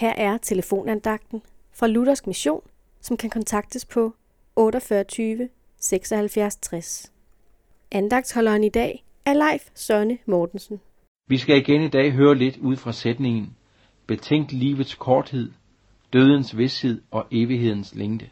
[0.00, 2.62] Her er telefonandagten fra Luthersk Mission,
[3.00, 4.14] som kan kontaktes på
[4.56, 5.48] 48
[5.80, 7.12] 76 60.
[7.92, 10.80] Andagtsholderen i dag er Leif Sønne Mortensen.
[11.28, 13.56] Vi skal igen i dag høre lidt ud fra sætningen
[14.06, 15.52] Betænk livets korthed,
[16.12, 18.28] dødens vidshed og evighedens længde.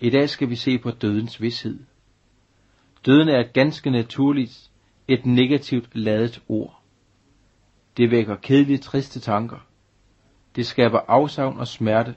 [0.00, 1.78] I dag skal vi se på dødens vidshed.
[3.06, 4.70] Døden er et ganske naturligt,
[5.08, 6.82] et negativt ladet ord.
[7.96, 9.66] Det vækker kedelige, triste tanker.
[10.56, 12.14] Det skaber afsavn og smerte,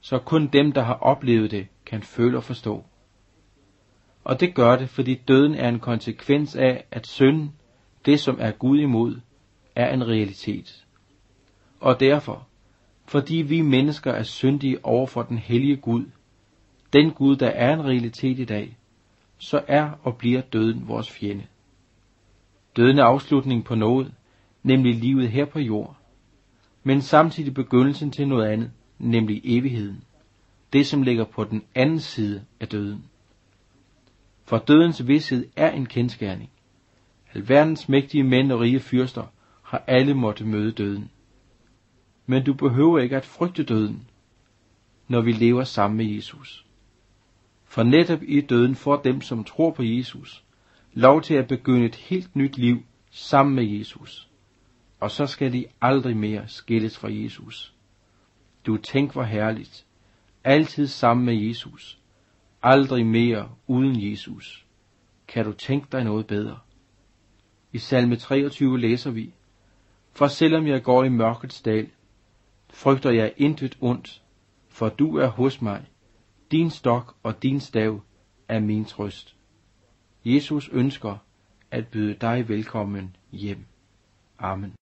[0.00, 2.84] så kun dem, der har oplevet det, kan føle og forstå.
[4.24, 7.52] Og det gør det, fordi døden er en konsekvens af, at synden,
[8.06, 9.20] det som er Gud imod,
[9.74, 10.86] er en realitet.
[11.80, 12.46] Og derfor,
[13.04, 16.04] fordi vi mennesker er syndige over for den hellige Gud,
[16.92, 18.78] den Gud, der er en realitet i dag,
[19.38, 21.46] så er og bliver døden vores fjende.
[22.76, 24.14] Døden er afslutning på noget,
[24.62, 25.99] nemlig livet her på jord,
[26.82, 30.04] men samtidig begyndelsen til noget andet, nemlig evigheden,
[30.72, 33.04] det som ligger på den anden side af døden.
[34.44, 36.50] For dødens vidshed er en kendskærning.
[37.34, 39.32] Alverdens mægtige mænd og rige fyrster
[39.62, 41.10] har alle måtte møde døden.
[42.26, 44.08] Men du behøver ikke at frygte døden,
[45.08, 46.66] når vi lever sammen med Jesus.
[47.64, 50.44] For netop i døden får dem, som tror på Jesus,
[50.92, 54.29] lov til at begynde et helt nyt liv sammen med Jesus.
[55.00, 57.74] Og så skal de aldrig mere skilles fra Jesus.
[58.66, 59.86] Du tænk hvor herligt.
[60.44, 62.00] Altid sammen med Jesus.
[62.62, 64.66] Aldrig mere uden Jesus.
[65.28, 66.58] Kan du tænke dig noget bedre?
[67.72, 69.32] I salme 23 læser vi,
[70.12, 71.90] For selvom jeg går i mørkets dal,
[72.70, 74.22] frygter jeg intet ondt,
[74.68, 75.86] for du er hos mig.
[76.50, 78.00] Din stok og din stav
[78.48, 79.36] er min trøst.
[80.24, 81.16] Jesus ønsker
[81.70, 83.66] at byde dig velkommen hjem.
[84.38, 84.74] Amen.